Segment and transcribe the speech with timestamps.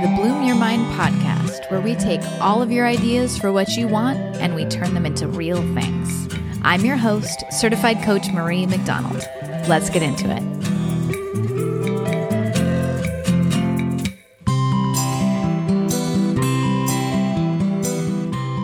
[0.00, 3.86] the Bloom Your Mind podcast, where we take all of your ideas for what you
[3.86, 6.26] want and we turn them into real things.
[6.62, 9.22] I'm your host, certified coach Marie McDonald.
[9.68, 10.40] Let's get into it.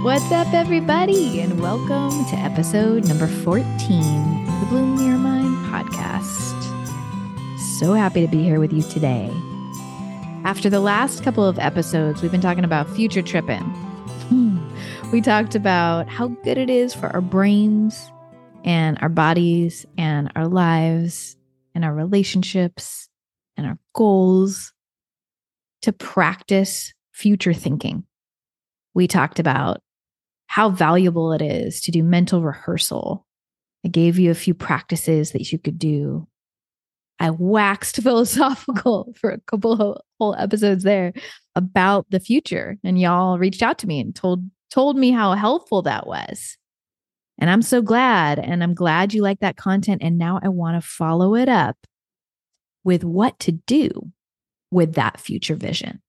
[0.03, 6.55] What's up, everybody, and welcome to episode number 14 of the Bloom Your Mind podcast.
[7.79, 9.31] So happy to be here with you today.
[10.47, 13.65] After the last couple of episodes, we've been talking about future tripping.
[14.29, 14.59] Hmm.
[15.11, 18.13] we talked about how good it is for our brains
[18.65, 21.37] and our bodies and our lives
[21.75, 23.09] and our relationships
[23.57, 24.73] and our goals
[25.83, 28.05] to practice future thinking.
[28.95, 29.83] We talked about
[30.47, 33.27] how valuable it is to do mental rehearsal.
[33.85, 36.29] I gave you a few practices that you could do
[37.19, 41.13] I waxed philosophical for a couple whole episodes there
[41.55, 45.83] about the future and y'all reached out to me and told told me how helpful
[45.83, 46.57] that was.
[47.39, 50.83] And I'm so glad and I'm glad you like that content and now I want
[50.83, 51.77] to follow it up
[52.85, 53.91] with what to do
[54.71, 56.01] with that future vision.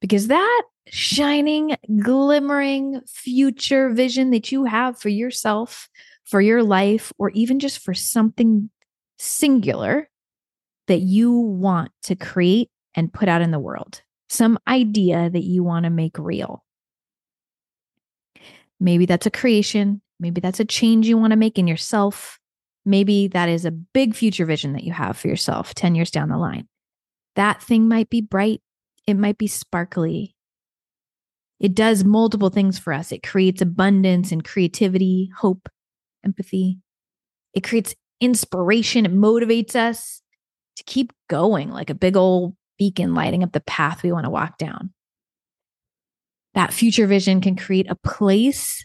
[0.00, 5.88] Because that shining, glimmering future vision that you have for yourself,
[6.24, 8.70] for your life, or even just for something
[9.22, 10.08] singular
[10.88, 15.62] that you want to create and put out in the world, some idea that you
[15.62, 16.64] want to make real.
[18.80, 20.02] Maybe that's a creation.
[20.18, 22.38] Maybe that's a change you want to make in yourself.
[22.84, 26.28] Maybe that is a big future vision that you have for yourself 10 years down
[26.28, 26.66] the line.
[27.36, 28.60] That thing might be bright,
[29.06, 30.34] it might be sparkly.
[31.60, 33.12] It does multiple things for us.
[33.12, 35.68] It creates abundance and creativity, hope,
[36.24, 36.78] empathy.
[37.54, 39.04] It creates inspiration.
[39.04, 40.22] It motivates us
[40.76, 44.30] to keep going like a big old beacon lighting up the path we want to
[44.30, 44.92] walk down.
[46.54, 48.84] That future vision can create a place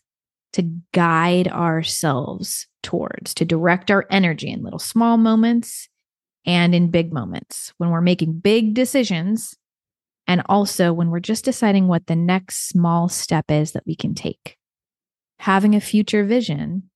[0.54, 0.64] to
[0.94, 5.88] guide ourselves towards, to direct our energy in little small moments
[6.46, 9.56] and in big moments when we're making big decisions.
[10.26, 14.16] And also when we're just deciding what the next small step is that we can
[14.16, 14.58] take.
[15.40, 16.90] Having a future vision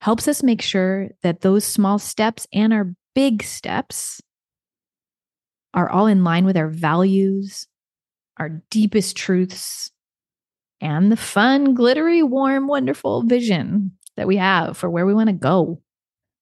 [0.00, 4.20] helps us make sure that those small steps and our big steps
[5.74, 7.68] are all in line with our values,
[8.38, 9.90] our deepest truths,
[10.80, 15.34] and the fun, glittery, warm, wonderful vision that we have for where we want to
[15.34, 15.80] go,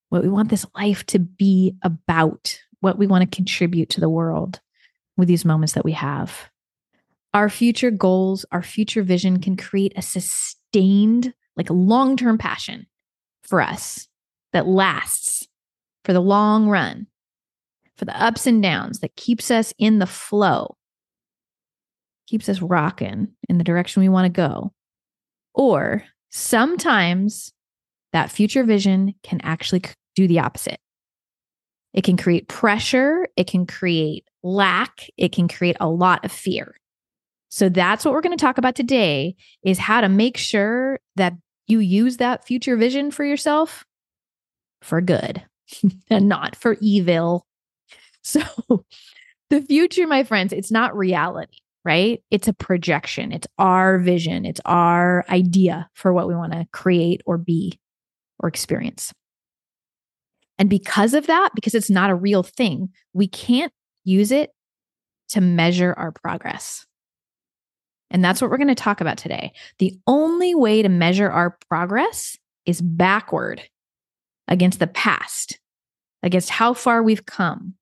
[0.09, 4.09] what we want this life to be about, what we want to contribute to the
[4.09, 4.61] world
[5.17, 6.49] with these moments that we have.
[7.35, 12.87] Our future goals, our future vision can create a sustained, like a long term passion
[13.49, 14.07] for us
[14.53, 15.47] that lasts
[16.05, 17.07] for the long run,
[17.97, 20.77] for the ups and downs that keeps us in the flow,
[22.27, 24.73] keeps us rocking in the direction we want to go.
[25.55, 27.53] Or sometimes
[28.13, 29.83] that future vision can actually
[30.15, 30.79] do the opposite.
[31.95, 36.77] It can create pressure, it can create lack, it can create a lot of fear.
[37.49, 41.33] So that's what we're going to talk about today is how to make sure that
[41.69, 43.84] you use that future vision for yourself
[44.83, 45.43] for good
[46.11, 47.45] and not for evil.
[48.21, 48.43] So,
[49.49, 52.21] the future, my friends, it's not reality, right?
[52.31, 53.33] It's a projection.
[53.33, 57.79] It's our vision, it's our idea for what we want to create or be
[58.39, 59.15] or experience.
[60.59, 63.73] And because of that, because it's not a real thing, we can't
[64.05, 64.50] use it
[65.31, 66.88] to measure our progress.
[68.11, 69.53] And that's what we're going to talk about today.
[69.79, 73.63] The only way to measure our progress is backward
[74.47, 75.59] against the past,
[76.23, 77.75] against how far we've come,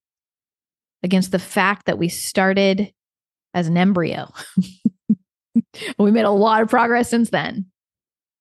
[1.02, 2.92] against the fact that we started
[3.54, 4.32] as an embryo.
[5.98, 7.66] we made a lot of progress since then.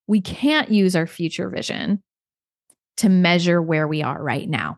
[0.08, 2.04] We can't use our future vision
[2.98, 4.78] to measure where we are right now.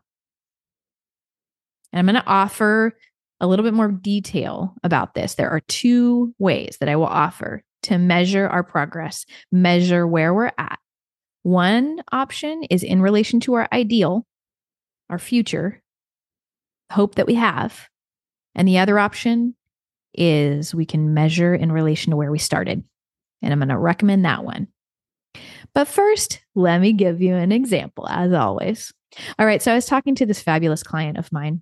[1.92, 2.98] And I'm going to offer
[3.40, 7.64] a little bit more detail about this, there are two ways that I will offer
[7.84, 10.80] to measure our progress, measure where we're at.
[11.44, 14.26] One option is in relation to our ideal,
[15.10, 15.82] our future,
[16.92, 17.88] hope that we have.
[18.56, 19.56] And the other option
[20.14, 22.84] is we can measure in relation to where we started.
[23.42, 24.68] And I'm going to recommend that one.
[25.74, 28.92] But first, let me give you an example, as always.
[29.38, 29.62] All right.
[29.62, 31.62] So I was talking to this fabulous client of mine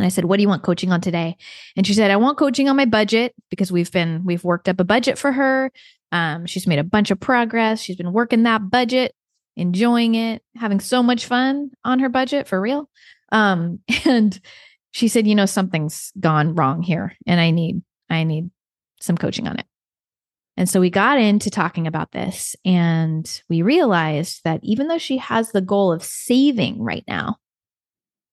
[0.00, 1.36] and I said, What do you want coaching on today?
[1.76, 4.80] And she said, I want coaching on my budget because we've been, we've worked up
[4.80, 5.70] a budget for her.
[6.10, 7.82] Um, she's made a bunch of progress.
[7.82, 9.14] She's been working that budget,
[9.56, 12.88] enjoying it, having so much fun on her budget for real.
[13.30, 14.40] Um, and
[14.92, 18.50] she said, you know, something's gone wrong here and I need, I need
[19.00, 19.66] some coaching on it.
[20.56, 25.18] And so we got into talking about this and we realized that even though she
[25.18, 27.36] has the goal of saving right now,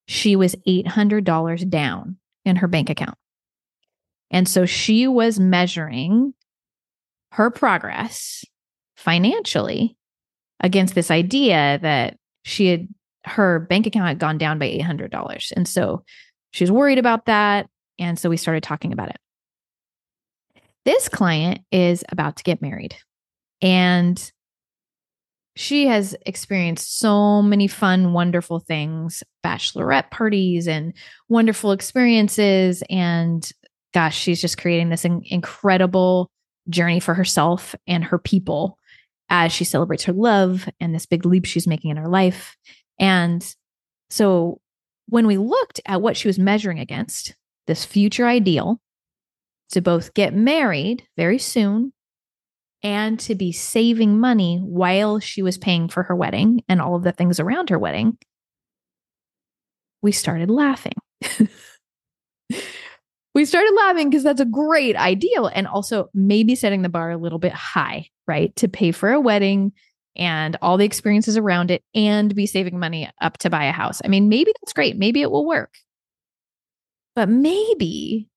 [0.08, 3.16] she was $800 down in her bank account.
[4.30, 6.32] And so she was measuring
[7.32, 8.44] her progress
[8.96, 9.96] financially
[10.60, 12.88] against this idea that she had
[13.24, 15.52] her bank account had gone down by $800.
[15.54, 16.02] And so
[16.52, 17.68] she was worried about that.
[17.98, 19.18] And so we started talking about it.
[20.86, 22.96] This client is about to get married
[23.60, 24.32] and
[25.58, 30.92] she has experienced so many fun, wonderful things, bachelorette parties and
[31.28, 32.84] wonderful experiences.
[32.88, 33.50] And
[33.92, 36.30] gosh, she's just creating this in- incredible
[36.68, 38.78] journey for herself and her people
[39.30, 42.56] as she celebrates her love and this big leap she's making in her life.
[43.00, 43.44] And
[44.10, 44.60] so
[45.08, 47.34] when we looked at what she was measuring against,
[47.66, 48.80] this future ideal
[49.72, 51.92] to both get married very soon
[52.82, 57.02] and to be saving money while she was paying for her wedding and all of
[57.02, 58.16] the things around her wedding,
[60.02, 60.94] we started laughing.
[63.34, 67.18] we started laughing because that's a great ideal and also maybe setting the bar a
[67.18, 68.54] little bit high, right?
[68.56, 69.72] To pay for a wedding
[70.16, 74.00] and all the experiences around it and be saving money up to buy a house.
[74.04, 74.96] I mean, maybe that's great.
[74.96, 75.74] Maybe it will work.
[77.14, 78.28] But maybe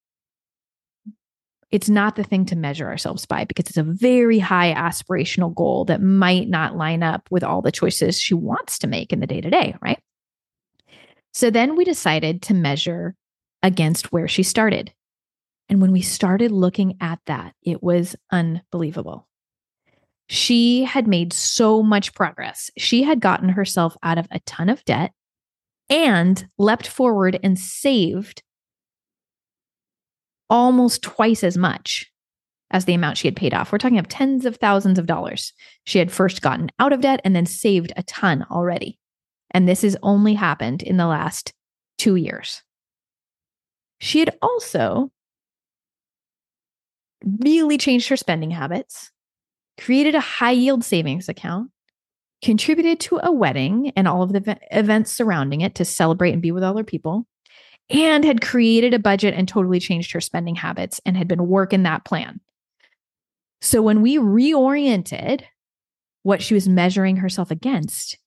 [1.71, 5.85] it's not the thing to measure ourselves by because it's a very high aspirational goal
[5.85, 9.27] that might not line up with all the choices she wants to make in the
[9.27, 10.00] day to day, right?
[11.33, 13.15] So then we decided to measure
[13.63, 14.94] against where she started.
[15.69, 19.29] And when we started looking at that, it was unbelievable.
[20.27, 22.69] She had made so much progress.
[22.77, 25.12] She had gotten herself out of a ton of debt
[25.89, 28.44] and leapt forward and saved
[30.51, 32.12] almost twice as much
[32.69, 33.71] as the amount she had paid off.
[33.71, 35.53] We're talking of tens of thousands of dollars.
[35.86, 39.00] She had first gotten out of debt and then saved a ton already.
[39.50, 41.53] And this has only happened in the last
[41.98, 42.62] two years.
[44.00, 45.12] She had also
[47.39, 49.12] really changed her spending habits
[49.81, 51.71] created a high yield savings account,
[52.44, 56.51] contributed to a wedding and all of the events surrounding it to celebrate and be
[56.51, 57.25] with other people,
[57.91, 61.83] and had created a budget and totally changed her spending habits and had been working
[61.83, 62.39] that plan.
[63.61, 65.43] So when we reoriented
[66.23, 68.17] what she was measuring herself against,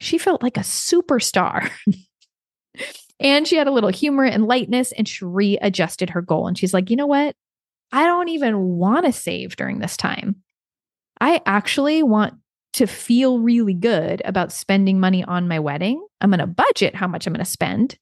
[0.00, 1.70] she felt like a superstar.
[3.20, 6.46] and she had a little humor and lightness and she readjusted her goal.
[6.46, 7.34] And she's like, you know what?
[7.92, 10.36] I don't even want to save during this time.
[11.20, 12.34] I actually want
[12.74, 16.06] to feel really good about spending money on my wedding.
[16.20, 17.98] I'm going to budget how much I'm going to spend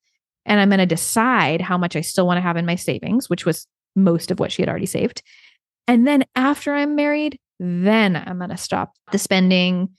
[0.48, 3.28] and I'm going to decide how much I still want to have in my savings,
[3.28, 5.22] which was most of what she had already saved.
[5.86, 9.90] And then after I'm married, then I'm going to stop the spending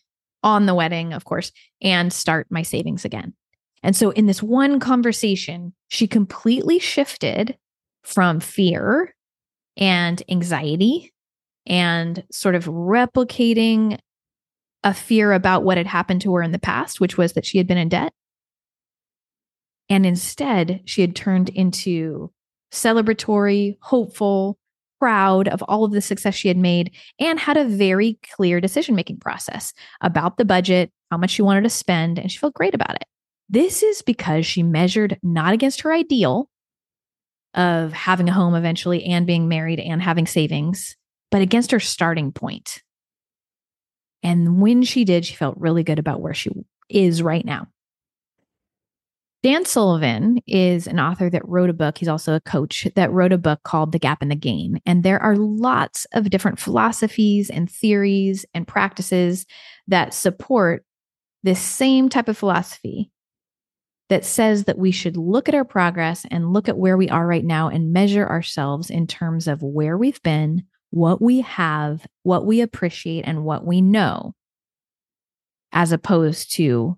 [0.44, 1.52] on the wedding, of course,
[1.82, 3.34] and start my savings again.
[3.84, 7.56] And so in this one conversation, she completely shifted
[8.04, 9.14] from fear
[9.78, 11.14] and anxiety
[11.68, 14.00] and sort of replicating
[14.84, 17.58] a fear about what had happened to her in the past, which was that she
[17.58, 18.14] had been in debt.
[19.90, 22.32] And instead, she had turned into
[22.72, 24.58] celebratory, hopeful,
[25.00, 28.96] proud of all of the success she had made, and had a very clear decision
[28.96, 32.76] making process about the budget, how much she wanted to spend, and she felt great
[32.76, 33.06] about it.
[33.50, 36.50] This is because she measured not against her ideal
[37.56, 40.96] of having a home eventually and being married and having savings,
[41.32, 42.84] but against her starting point.
[44.22, 46.52] And when she did, she felt really good about where she
[46.90, 47.68] is right now.
[49.42, 51.98] Dan Sullivan is an author that wrote a book.
[51.98, 54.82] He's also a coach that wrote a book called The Gap and the Gain.
[54.86, 59.46] And there are lots of different philosophies and theories and practices
[59.88, 60.84] that support
[61.42, 63.12] this same type of philosophy
[64.10, 67.26] that says that we should look at our progress and look at where we are
[67.26, 72.46] right now and measure ourselves in terms of where we've been, what we have, what
[72.46, 74.34] we appreciate, and what we know,
[75.72, 76.98] as opposed to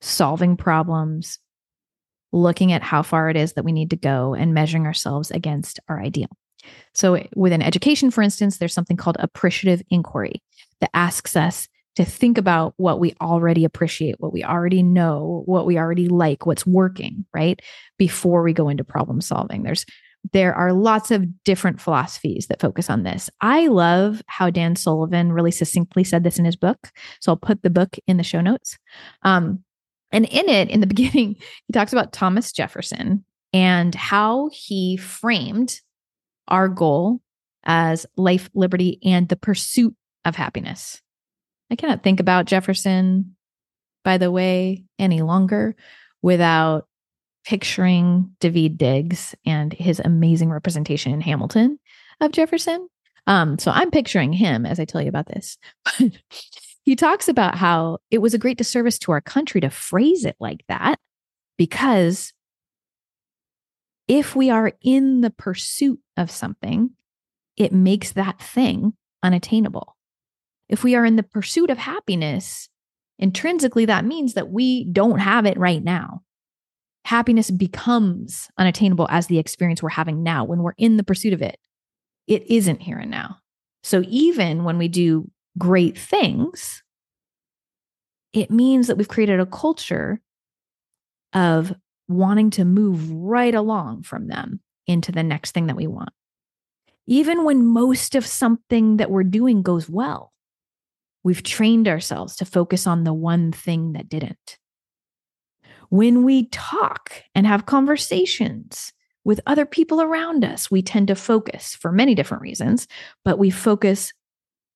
[0.00, 1.38] solving problems,
[2.32, 5.80] looking at how far it is that we need to go, and measuring ourselves against
[5.88, 6.28] our ideal.
[6.94, 10.42] So, within education, for instance, there's something called appreciative inquiry
[10.80, 15.66] that asks us to think about what we already appreciate, what we already know, what
[15.66, 17.60] we already like, what's working, right?
[17.98, 19.62] Before we go into problem solving.
[19.62, 19.84] There's
[20.32, 23.30] there are lots of different philosophies that focus on this.
[23.40, 26.90] I love how Dan Sullivan really succinctly said this in his book.
[27.20, 28.76] So I'll put the book in the show notes.
[29.22, 29.64] Um,
[30.12, 31.36] and in it, in the beginning,
[31.66, 35.80] he talks about Thomas Jefferson and how he framed
[36.48, 37.20] our goal
[37.64, 41.00] as life, liberty, and the pursuit of happiness.
[41.70, 43.36] I cannot think about Jefferson,
[44.04, 45.76] by the way, any longer
[46.22, 46.86] without
[47.44, 51.78] picturing Daveed Diggs and his amazing representation in Hamilton
[52.20, 52.88] of Jefferson.
[53.26, 55.58] Um, so I'm picturing him as I tell you about this.
[56.84, 60.36] he talks about how it was a great disservice to our country to phrase it
[60.40, 60.98] like that
[61.56, 62.32] because
[64.08, 66.90] if we are in the pursuit of something,
[67.56, 69.96] it makes that thing unattainable.
[70.68, 72.68] If we are in the pursuit of happiness,
[73.18, 76.22] intrinsically, that means that we don't have it right now.
[77.04, 81.42] Happiness becomes unattainable as the experience we're having now when we're in the pursuit of
[81.42, 81.58] it.
[82.26, 83.36] It isn't here and now.
[83.82, 86.82] So even when we do great things,
[88.32, 90.20] it means that we've created a culture
[91.32, 91.74] of
[92.08, 96.10] wanting to move right along from them into the next thing that we want.
[97.06, 100.32] Even when most of something that we're doing goes well,
[101.22, 104.58] we've trained ourselves to focus on the one thing that didn't.
[105.88, 108.92] When we talk and have conversations
[109.24, 112.86] with other people around us, we tend to focus for many different reasons,
[113.24, 114.12] but we focus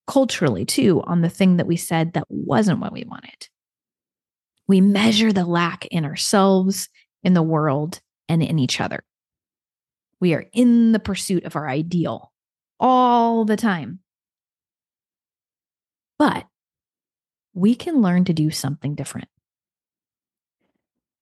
[0.07, 3.49] culturally too on the thing that we said that wasn't what we wanted.
[4.67, 6.89] We measure the lack in ourselves,
[7.23, 9.05] in the world, and in each other.
[10.21, 12.33] We are in the pursuit of our ideal
[12.81, 14.01] all the time.
[16.19, 16.47] But
[17.53, 19.29] we can learn to do something different.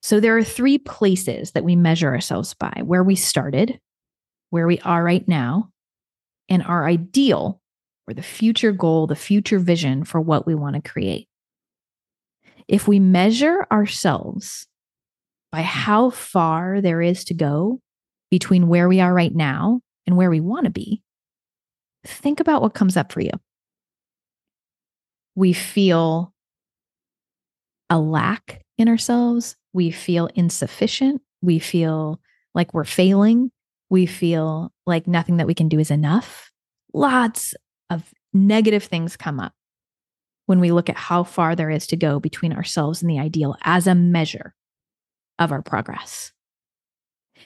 [0.03, 3.81] So there are three places that we measure ourselves by where we started,
[4.51, 5.71] where we are right now,
[6.49, 7.61] and our ideal
[8.07, 11.29] or the future goal, the future vision for what we want to create.
[12.69, 14.67] If we measure ourselves
[15.51, 17.81] by how far there is to go
[18.31, 21.03] between where we are right now and where we want to be,
[22.07, 23.33] think about what comes up for you.
[25.35, 26.33] We feel
[27.91, 31.23] a lack in ourselves we feel insufficient.
[31.41, 32.21] We feel
[32.55, 33.51] like we're failing.
[33.91, 36.51] We feel like nothing that we can do is enough.
[36.93, 37.55] Lots
[37.95, 39.53] of negative things come up
[40.47, 43.57] when we look at how far there is to go between ourselves and the ideal
[43.63, 44.55] as a measure
[45.39, 46.33] of our progress.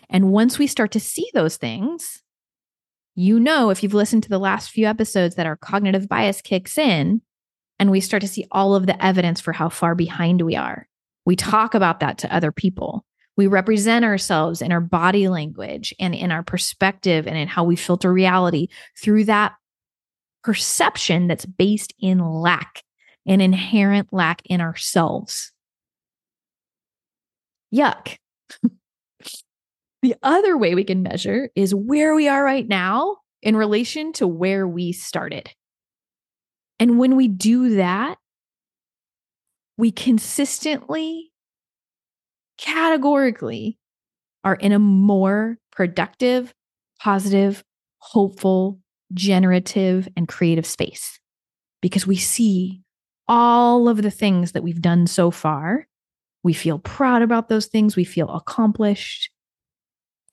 [0.08, 2.22] And once we start to see those things,
[3.14, 6.78] you know, if you've listened to the last few episodes, that our cognitive bias kicks
[6.78, 7.22] in
[7.78, 10.88] and we start to see all of the evidence for how far behind we are.
[11.24, 13.04] We talk about that to other people.
[13.36, 17.76] We represent ourselves in our body language and in our perspective and in how we
[17.76, 19.54] filter reality through that
[20.46, 22.84] perception that's based in lack,
[23.26, 25.50] an inherent lack in ourselves.
[27.74, 28.16] Yuck.
[30.02, 34.28] the other way we can measure is where we are right now in relation to
[34.28, 35.50] where we started.
[36.78, 38.16] And when we do that,
[39.76, 41.32] we consistently,
[42.56, 43.78] categorically
[44.44, 46.54] are in a more productive,
[47.00, 47.64] positive,
[47.98, 48.78] hopeful,
[49.14, 51.18] generative, and creative space
[51.80, 52.82] because we see
[53.28, 55.86] all of the things that we've done so far.
[56.42, 59.30] We feel proud about those things, we feel accomplished.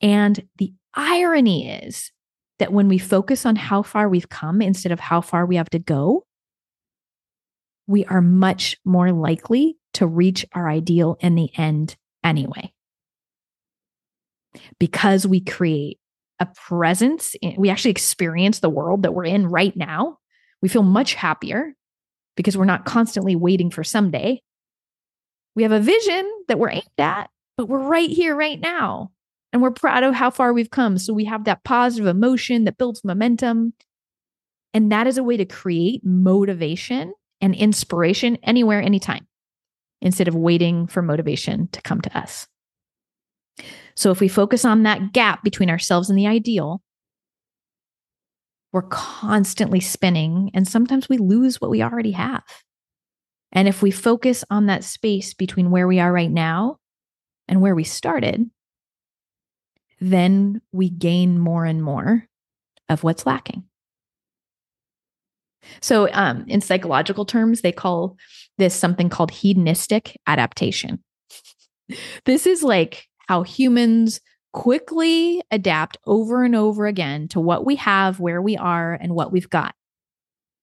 [0.00, 2.12] And the irony is
[2.58, 5.70] that when we focus on how far we've come instead of how far we have
[5.70, 6.24] to go,
[7.86, 12.72] we are much more likely to reach our ideal in the end anyway.
[14.78, 15.98] Because we create
[16.40, 20.18] a presence, we actually experience the world that we're in right now.
[20.62, 21.74] We feel much happier
[22.36, 24.42] because we're not constantly waiting for someday.
[25.54, 29.12] We have a vision that we're aimed at, but we're right here, right now.
[29.52, 30.98] And we're proud of how far we've come.
[30.98, 33.72] So we have that positive emotion that builds momentum.
[34.72, 39.28] And that is a way to create motivation and inspiration anywhere, anytime,
[40.02, 42.48] instead of waiting for motivation to come to us.
[43.96, 46.82] So if we focus on that gap between ourselves and the ideal,
[48.72, 52.42] we're constantly spinning and sometimes we lose what we already have.
[53.52, 56.78] And if we focus on that space between where we are right now
[57.46, 58.50] and where we started,
[60.00, 62.26] then we gain more and more
[62.88, 63.62] of what's lacking.
[65.80, 68.16] So, um, in psychological terms, they call
[68.58, 71.02] this something called hedonistic adaptation.
[72.24, 74.20] this is like how humans
[74.52, 79.32] quickly adapt over and over again to what we have, where we are, and what
[79.32, 79.74] we've got.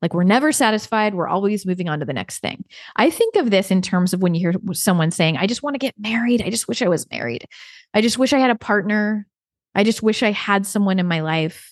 [0.01, 1.13] Like we're never satisfied.
[1.13, 2.65] We're always moving on to the next thing.
[2.95, 5.75] I think of this in terms of when you hear someone saying, I just want
[5.75, 6.41] to get married.
[6.41, 7.45] I just wish I was married.
[7.93, 9.27] I just wish I had a partner.
[9.75, 11.71] I just wish I had someone in my life.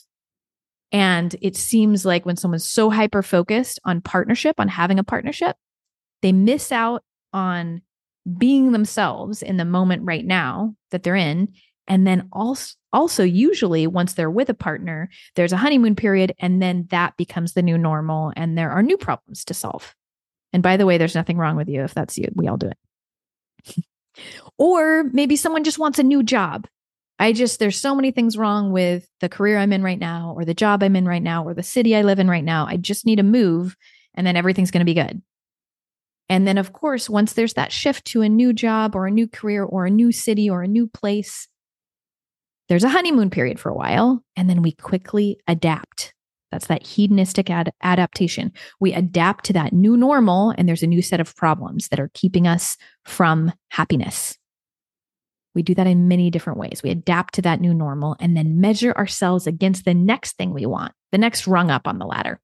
[0.92, 5.56] And it seems like when someone's so hyper focused on partnership, on having a partnership,
[6.22, 7.04] they miss out
[7.34, 7.82] on
[8.38, 11.50] being themselves in the moment right now that they're in.
[11.88, 16.62] And then also, also usually once they're with a partner, there's a honeymoon period and
[16.62, 19.96] then that becomes the new normal and there are new problems to solve.
[20.54, 22.28] And by the way, there's nothing wrong with you if that's you.
[22.36, 23.86] We all do it.
[24.58, 26.68] or maybe someone just wants a new job.
[27.20, 30.46] I just, there's so many things wrong with the career I'm in right now, or
[30.46, 32.66] the job I'm in right now, or the city I live in right now.
[32.66, 33.76] I just need to move
[34.16, 35.22] and then everything's going to be good.
[36.30, 39.28] And then, of course, once there's that shift to a new job or a new
[39.28, 41.48] career or a new city or a new place,
[42.70, 44.24] there's a honeymoon period for a while.
[44.36, 46.14] And then we quickly adapt.
[46.52, 48.52] That's that hedonistic ad- adaptation.
[48.80, 52.12] We adapt to that new normal, and there's a new set of problems that are
[52.14, 54.38] keeping us from happiness.
[55.56, 56.82] We do that in many different ways.
[56.84, 60.66] We adapt to that new normal and then measure ourselves against the next thing we
[60.66, 62.40] want, the next rung up on the ladder.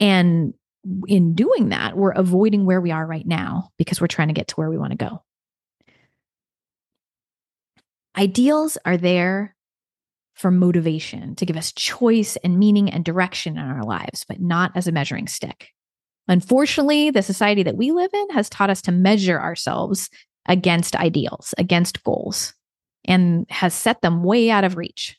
[0.00, 0.54] And
[1.06, 4.48] in doing that, we're avoiding where we are right now because we're trying to get
[4.48, 5.22] to where we want to go.
[8.16, 9.54] Ideals are there
[10.34, 14.72] for motivation, to give us choice and meaning and direction in our lives, but not
[14.74, 15.68] as a measuring stick.
[16.28, 20.08] Unfortunately, the society that we live in has taught us to measure ourselves
[20.46, 22.54] against ideals, against goals,
[23.04, 25.18] and has set them way out of reach.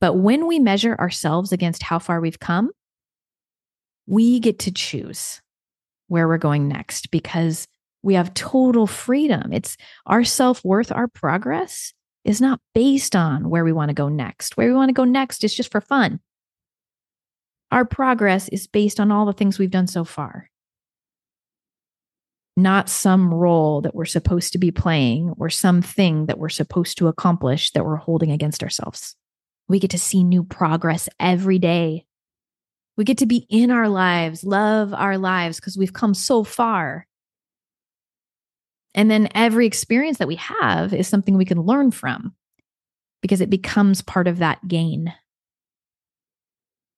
[0.00, 2.70] But when we measure ourselves against how far we've come,
[4.08, 5.40] we get to choose
[6.08, 7.68] where we're going next because
[8.02, 9.52] we have total freedom.
[9.52, 11.92] It's our self worth, our progress
[12.24, 14.56] is not based on where we want to go next.
[14.56, 16.20] Where we want to go next is just for fun.
[17.70, 20.48] Our progress is based on all the things we've done so far,
[22.56, 27.08] not some role that we're supposed to be playing or something that we're supposed to
[27.08, 29.16] accomplish that we're holding against ourselves.
[29.68, 32.06] We get to see new progress every day
[32.98, 37.06] we get to be in our lives, love our lives because we've come so far.
[38.92, 42.34] And then every experience that we have is something we can learn from
[43.22, 45.14] because it becomes part of that gain.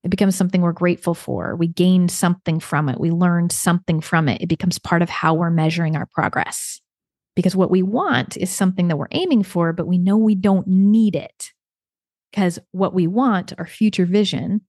[0.02, 1.54] It becomes something we're grateful for.
[1.54, 2.98] We gained something from it.
[2.98, 4.40] We learned something from it.
[4.40, 6.80] It becomes part of how we're measuring our progress.
[7.36, 10.66] Because what we want is something that we're aiming for, but we know we don't
[10.66, 11.50] need it.
[12.30, 14.62] Because what we want, our future vision,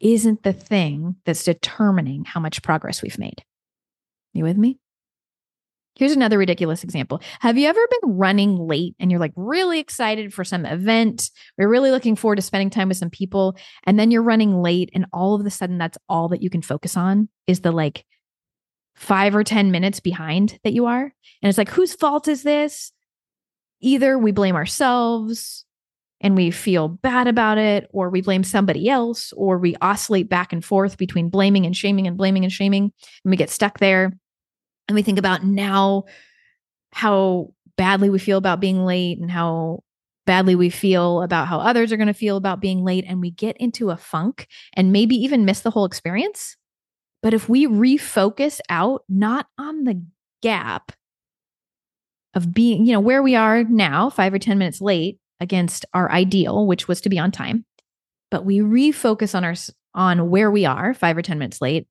[0.00, 3.44] isn't the thing that's determining how much progress we've made.
[4.32, 4.78] You with me?
[5.96, 7.20] Here's another ridiculous example.
[7.38, 11.30] Have you ever been running late and you're like really excited for some event?
[11.56, 13.56] You're really looking forward to spending time with some people.
[13.84, 16.62] And then you're running late, and all of a sudden, that's all that you can
[16.62, 18.04] focus on is the like
[18.96, 21.02] five or 10 minutes behind that you are.
[21.02, 22.92] And it's like, whose fault is this?
[23.80, 25.64] Either we blame ourselves
[26.20, 30.52] and we feel bad about it, or we blame somebody else, or we oscillate back
[30.52, 32.92] and forth between blaming and shaming and blaming and shaming,
[33.24, 34.12] and we get stuck there.
[34.88, 36.04] And we think about now
[36.92, 39.82] how badly we feel about being late and how
[40.26, 43.04] badly we feel about how others are going to feel about being late.
[43.06, 46.56] And we get into a funk and maybe even miss the whole experience.
[47.22, 50.02] But if we refocus out, not on the
[50.42, 50.92] gap
[52.34, 56.10] of being, you know, where we are now, five or 10 minutes late, against our
[56.10, 57.64] ideal, which was to be on time,
[58.30, 59.54] but we refocus on our
[59.94, 61.86] on where we are, 5 or 10 minutes late.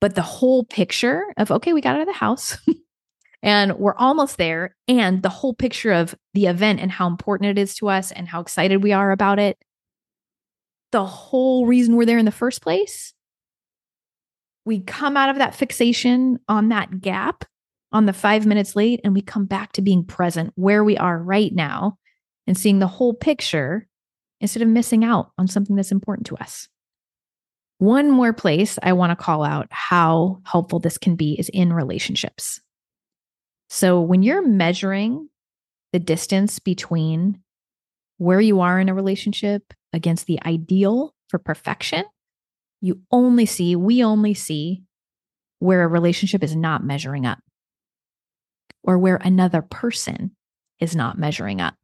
[0.00, 2.58] But the whole picture of okay, we got out of the house
[3.42, 7.60] and we're almost there and the whole picture of the event and how important it
[7.60, 9.56] is to us and how excited we are about it.
[10.90, 13.14] The whole reason we're there in the first place.
[14.64, 17.44] We come out of that fixation on that gap
[17.92, 21.18] on the five minutes late and we come back to being present where we are
[21.18, 21.98] right now
[22.46, 23.86] and seeing the whole picture
[24.40, 26.68] instead of missing out on something that's important to us.
[27.78, 31.72] One more place I want to call out how helpful this can be is in
[31.72, 32.60] relationships.
[33.68, 35.28] So when you're measuring
[35.92, 37.40] the distance between
[38.18, 42.04] where you are in a relationship against the ideal for perfection,
[42.80, 44.82] you only see, we only see
[45.58, 47.38] where a relationship is not measuring up
[48.82, 50.32] or where another person
[50.80, 51.74] is not measuring up.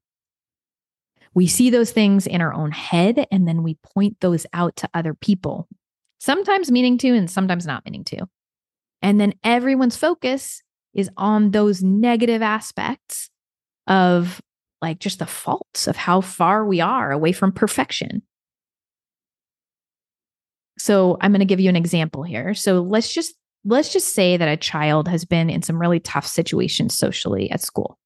[1.34, 4.90] We see those things in our own head and then we point those out to
[4.94, 5.68] other people,
[6.18, 8.26] sometimes meaning to and sometimes not meaning to.
[9.02, 10.62] And then everyone's focus
[10.94, 13.30] is on those negative aspects
[13.86, 14.40] of
[14.82, 18.22] like just the faults of how far we are away from perfection.
[20.78, 22.54] So I'm going to give you an example here.
[22.54, 23.34] So let's just
[23.68, 27.60] let's just say that a child has been in some really tough situations socially at
[27.60, 27.98] school.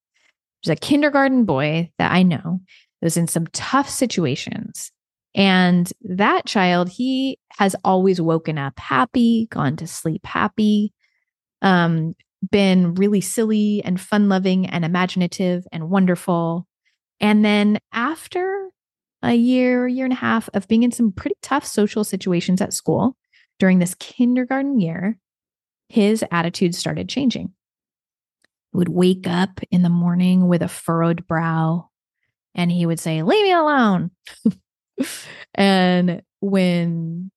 [0.63, 2.61] There's a kindergarten boy that I know
[3.01, 4.93] was in some tough situations.
[5.35, 10.93] And that child, he has always woken up happy, gone to sleep happy,
[11.63, 12.15] um,
[12.51, 16.67] been really silly and fun loving and imaginative and wonderful.
[17.21, 18.69] And then after
[19.23, 22.73] a year, year and a half of being in some pretty tough social situations at
[22.73, 23.17] school
[23.59, 25.19] during this kindergarten year,
[25.93, 27.53] his attitude started changing.
[28.73, 31.91] He would wake up in the morning with a furrowed brow
[32.55, 34.11] and he would say, Leave me alone.
[35.55, 37.31] and when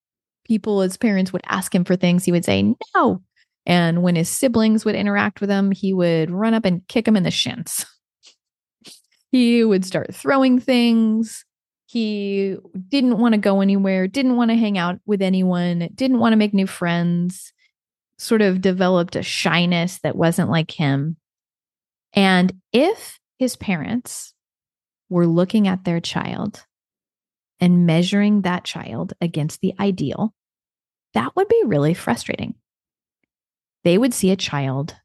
[0.45, 3.21] people, his parents, would ask him for things, he would say, No.
[3.65, 7.17] And when his siblings would interact with him, he would run up and kick him
[7.17, 7.85] in the shins.
[9.33, 11.43] he would start throwing things.
[11.87, 12.55] He
[12.87, 16.37] didn't want to go anywhere, didn't want to hang out with anyone, didn't want to
[16.37, 17.51] make new friends
[18.17, 21.17] sort of developed a shyness that wasn't like him.
[22.13, 24.33] And if his parents
[25.09, 26.65] were looking at their child
[27.59, 30.33] and measuring that child against the ideal,
[31.13, 32.55] that would be really frustrating.
[33.83, 34.95] They would see a child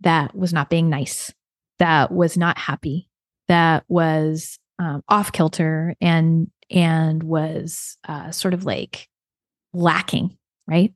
[0.00, 1.32] that was not being nice,
[1.78, 3.08] that was not happy,
[3.48, 9.08] that was um, off kilter and and was uh, sort of like
[9.74, 10.94] lacking, right?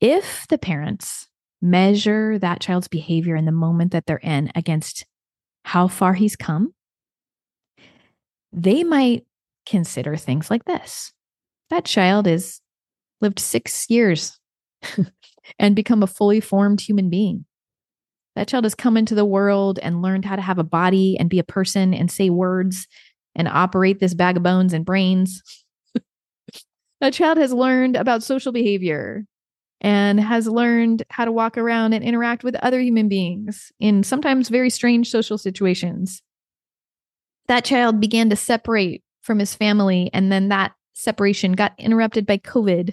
[0.00, 1.28] If the parents
[1.60, 5.04] measure that child's behavior in the moment that they're in against
[5.64, 6.72] how far he's come,
[8.52, 9.26] they might
[9.66, 11.12] consider things like this.
[11.70, 12.60] That child has
[13.20, 14.38] lived six years
[15.58, 17.44] and become a fully formed human being.
[18.36, 21.28] That child has come into the world and learned how to have a body and
[21.28, 22.86] be a person and say words
[23.34, 25.42] and operate this bag of bones and brains.
[27.00, 29.24] that child has learned about social behavior
[29.80, 34.48] and has learned how to walk around and interact with other human beings in sometimes
[34.48, 36.22] very strange social situations.
[37.46, 42.38] That child began to separate from his family, and then that separation got interrupted by
[42.38, 42.92] COVID.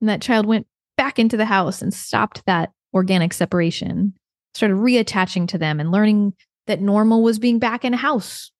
[0.00, 4.14] And that child went back into the house and stopped that organic separation,
[4.54, 6.32] started reattaching to them and learning
[6.66, 8.50] that normal was being back in a house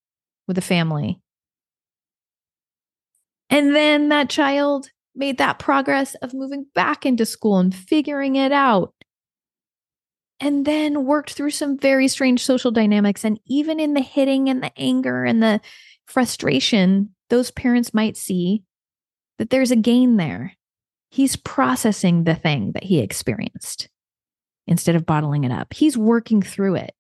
[0.46, 1.20] with a family.
[3.48, 8.52] And then that child made that progress of moving back into school and figuring it
[8.52, 8.92] out.
[10.40, 13.24] And then worked through some very strange social dynamics.
[13.24, 15.60] And even in the hitting and the anger and the
[16.06, 18.62] frustration, those parents might see
[19.38, 20.54] that there's a gain there.
[21.10, 23.88] He's processing the thing that he experienced
[24.66, 25.72] instead of bottling it up.
[25.72, 26.94] He's working through it.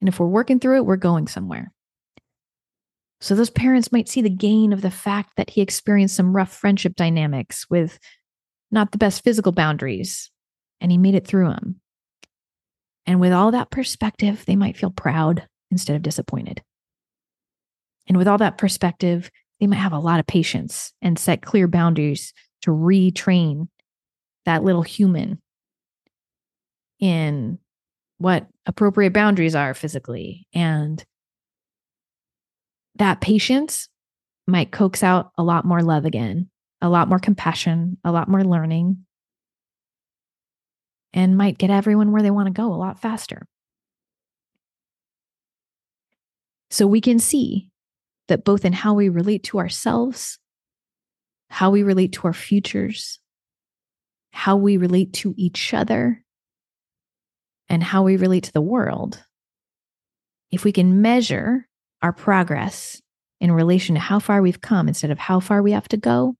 [0.00, 1.72] And if we're working through it, we're going somewhere.
[3.22, 6.52] So those parents might see the gain of the fact that he experienced some rough
[6.52, 8.00] friendship dynamics with
[8.72, 10.28] not the best physical boundaries
[10.80, 11.80] and he made it through them.
[13.06, 16.62] And with all that perspective, they might feel proud instead of disappointed.
[18.08, 19.30] And with all that perspective,
[19.60, 23.68] they might have a lot of patience and set clear boundaries to retrain
[24.46, 25.40] that little human
[26.98, 27.60] in
[28.18, 31.04] what appropriate boundaries are physically and
[32.96, 33.88] that patience
[34.46, 36.50] might coax out a lot more love again,
[36.80, 39.04] a lot more compassion, a lot more learning,
[41.12, 43.46] and might get everyone where they want to go a lot faster.
[46.70, 47.68] So we can see
[48.28, 50.38] that both in how we relate to ourselves,
[51.50, 53.20] how we relate to our futures,
[54.32, 56.24] how we relate to each other,
[57.68, 59.22] and how we relate to the world,
[60.50, 61.68] if we can measure
[62.02, 63.00] our progress
[63.40, 66.36] in relation to how far we've come instead of how far we have to go,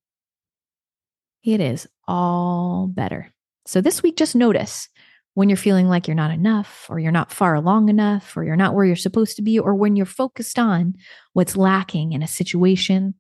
[1.45, 3.33] it is all better.
[3.67, 4.89] So this week, just notice
[5.35, 8.55] when you're feeling like you're not enough, or you're not far along enough, or you're
[8.55, 10.95] not where you're supposed to be, or when you're focused on
[11.33, 13.15] what's lacking in a situation,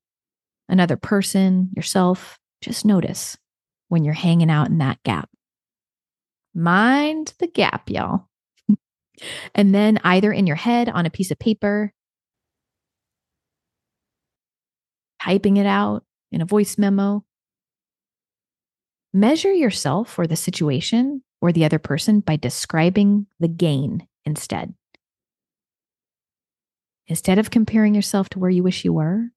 [0.68, 3.36] another person, yourself, just notice
[3.88, 5.28] when you're hanging out in that gap.
[6.54, 8.28] Mind the gap, y'all.
[9.54, 11.92] and then either in your head on a piece of paper
[15.24, 17.24] typing it out in a voice memo.
[19.12, 24.74] Measure yourself or the situation or the other person by describing the gain instead.
[27.06, 29.28] Instead of comparing yourself to where you wish you were,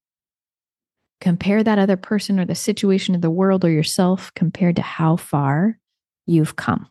[1.19, 5.15] compare that other person or the situation of the world or yourself compared to how
[5.15, 5.77] far
[6.25, 6.87] you've come.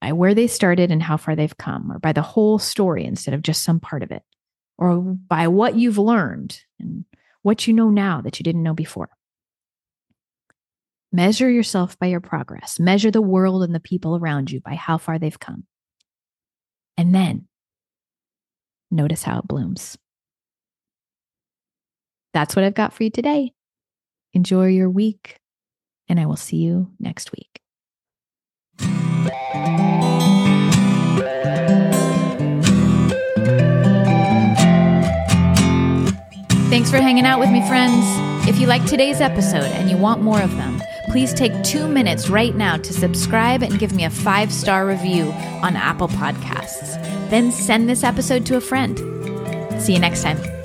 [0.00, 3.34] By where they started and how far they've come, or by the whole story instead
[3.34, 4.22] of just some part of it
[4.78, 7.04] or by what you've learned and
[7.42, 9.08] what you know now that you didn't know before.
[11.12, 12.78] Measure yourself by your progress.
[12.78, 15.64] Measure the world and the people around you by how far they've come.
[16.96, 17.46] And then
[18.90, 19.96] notice how it blooms.
[22.34, 23.52] That's what I've got for you today.
[24.34, 25.38] Enjoy your week,
[26.08, 27.60] and I will see you next week.
[36.86, 38.06] Thanks for hanging out with me, friends.
[38.48, 42.28] If you like today's episode and you want more of them, please take two minutes
[42.28, 45.32] right now to subscribe and give me a five star review
[45.64, 46.94] on Apple Podcasts.
[47.28, 48.96] Then send this episode to a friend.
[49.82, 50.55] See you next time.